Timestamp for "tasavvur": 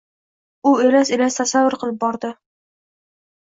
1.41-1.77